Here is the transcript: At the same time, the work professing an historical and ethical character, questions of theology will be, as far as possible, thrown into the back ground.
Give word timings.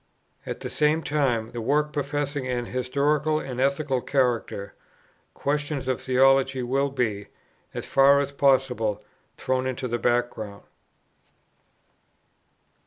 At 0.47 0.61
the 0.61 0.69
same 0.71 1.03
time, 1.03 1.51
the 1.51 1.61
work 1.61 1.93
professing 1.93 2.47
an 2.47 2.65
historical 2.65 3.39
and 3.39 3.61
ethical 3.61 4.01
character, 4.01 4.73
questions 5.35 5.87
of 5.87 6.01
theology 6.01 6.63
will 6.63 6.89
be, 6.89 7.27
as 7.75 7.85
far 7.85 8.19
as 8.19 8.31
possible, 8.31 9.03
thrown 9.37 9.67
into 9.67 9.87
the 9.87 9.99
back 9.99 10.31
ground. 10.31 10.63